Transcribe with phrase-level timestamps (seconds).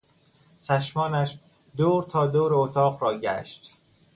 [0.61, 1.37] چشمانش
[1.77, 3.71] دور تا دور اتاق را گشت.